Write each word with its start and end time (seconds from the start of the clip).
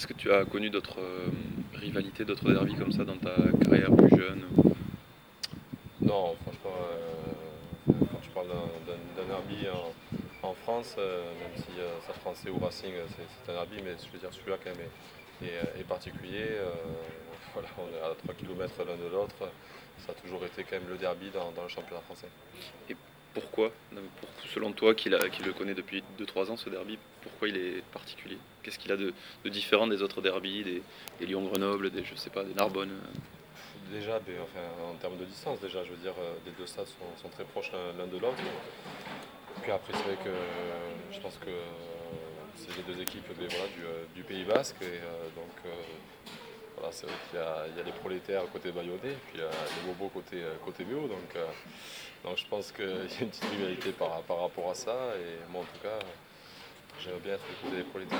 Est-ce 0.00 0.06
que 0.06 0.14
tu 0.14 0.32
as 0.32 0.46
connu 0.46 0.70
d'autres 0.70 0.98
euh, 0.98 1.28
rivalités, 1.74 2.24
d'autres 2.24 2.50
derbies 2.50 2.74
comme 2.74 2.90
ça 2.90 3.04
dans 3.04 3.18
ta 3.18 3.34
carrière 3.62 3.94
plus 3.94 4.08
jeune 4.16 4.46
Non, 6.00 6.34
franchement, 6.40 6.74
euh, 6.88 7.92
quand 8.10 8.18
tu 8.22 8.30
parles 8.30 8.46
d'un- 8.48 9.26
derby 9.28 9.66
en, 9.68 10.48
en 10.48 10.54
France, 10.54 10.96
euh, 10.96 11.30
même 11.38 11.54
si 11.54 11.78
euh, 11.78 12.00
ça 12.06 12.14
français 12.14 12.48
ou 12.48 12.58
Racing, 12.64 12.92
c'est 13.44 13.52
un 13.52 13.56
derby, 13.56 13.76
mais 13.84 13.90
je 14.02 14.10
veux 14.10 14.18
dire 14.18 14.30
celui-là 14.32 14.56
quand 14.64 14.70
même 14.70 14.86
est, 15.42 15.46
est- 15.48 15.80
est 15.80 15.84
particulier. 15.84 16.46
voilà, 17.52 17.68
on 17.76 17.82
est 17.94 18.00
à 18.00 18.14
3 18.14 18.32
km 18.36 18.72
l'un 18.78 18.96
de 18.96 19.12
l'autre. 19.12 19.36
Ça 20.06 20.12
a 20.12 20.14
toujours 20.14 20.42
été 20.46 20.64
quand 20.64 20.76
même 20.80 20.88
le 20.88 20.96
derby 20.96 21.28
dans, 21.28 21.52
dans 21.52 21.64
le 21.64 21.68
championnat 21.68 22.00
français. 22.06 22.28
Pourquoi 23.34 23.70
pour- 24.20 24.28
Selon 24.52 24.72
toi, 24.72 24.94
qui, 24.94 25.08
le 25.08 25.52
connaît 25.52 25.74
depuis 25.74 26.02
2-3 26.18 26.50
ans, 26.50 26.56
ce 26.56 26.68
derby, 26.68 26.98
pourquoi 27.22 27.48
il 27.48 27.56
est 27.56 27.82
particulier? 27.92 28.38
Qu'est-ce 28.62 28.78
qu'il 28.78 28.90
a 28.90 28.96
de, 28.96 29.12
différent 29.46 29.86
des 29.86 30.02
autres 30.02 30.20
derbys, 30.20 30.64
des, 30.64 30.82
des 31.20 31.26
Lyon-Grenoble, 31.26 31.90
des, 31.90 32.04
je 32.04 32.14
sais 32.16 32.30
pas, 32.30 32.42
des 32.42 32.54
Narbonne? 32.54 32.90
Déjà, 33.92 34.16
enfin, 34.16 34.90
en 34.90 34.94
termes 34.94 35.16
de 35.18 35.24
distance, 35.24 35.60
déjà, 35.60 35.84
je 35.84 35.90
veux 35.90 35.96
dire, 35.96 36.14
euh, 36.18 36.34
les 36.44 36.52
deux 36.52 36.66
stades 36.66 36.86
sont, 36.86 37.28
très 37.28 37.44
proches 37.44 37.70
l'un 37.98 38.06
de 38.06 38.18
l'autre. 38.18 38.42
Puis 39.62 39.70
après, 39.70 39.92
c'est 39.92 40.02
vrai 40.02 40.16
que 40.24 40.30
je 41.12 41.20
pense 41.20 41.36
que 41.38 41.50
euh, 41.50 41.62
c'est 42.56 42.76
les 42.76 42.82
deux 42.82 43.00
équipes 43.02 43.28
ben, 43.38 43.48
euh, 43.48 44.04
du 44.14 44.22
Pays 44.22 44.44
Basque. 44.44 44.82
Et 44.82 45.00
donc, 45.36 45.72
voilà, 46.80 46.94
c'est 46.94 47.06
vrai 47.06 47.14
qu'il 47.28 47.38
y 47.38 47.42
a, 47.42 47.66
il 47.68 47.76
y 47.76 47.80
a 47.80 47.84
les 47.84 47.92
prolétaires 47.92 48.42
côté 48.50 48.72
Bayonnais, 48.72 49.16
puis 49.28 49.34
il 49.34 49.40
y 49.40 49.44
a 49.44 49.50
les 49.50 49.86
bobos 49.86 50.08
côté, 50.08 50.42
euh, 50.42 50.54
côté 50.64 50.84
Méo. 50.84 51.06
Donc, 51.06 51.36
euh, 51.36 51.44
donc 52.24 52.38
je 52.38 52.46
pense 52.46 52.72
qu'il 52.72 52.86
y 52.86 52.88
a 52.88 53.20
une 53.20 53.28
petite 53.28 53.44
rivalité 53.44 53.92
par, 53.92 54.22
par 54.22 54.40
rapport 54.40 54.70
à 54.70 54.74
ça. 54.74 54.96
Et 55.16 55.50
moi, 55.52 55.60
en 55.62 55.64
tout 55.64 55.82
cas, 55.82 55.98
j'aimerais 56.98 57.20
bien 57.20 57.34
être 57.34 57.46
du 57.46 57.54
côté 57.62 57.76
des 57.76 57.84
prolétaires. 57.84 58.18